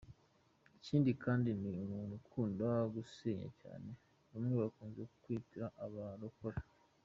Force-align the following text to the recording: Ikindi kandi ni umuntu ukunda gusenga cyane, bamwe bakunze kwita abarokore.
Ikindi 0.77 1.11
kandi 1.23 1.49
ni 1.61 1.69
umuntu 1.83 2.13
ukunda 2.21 2.67
gusenga 2.95 3.47
cyane, 3.61 3.89
bamwe 4.31 4.53
bakunze 4.61 5.01
kwita 5.21 5.63
abarokore. 5.85 6.59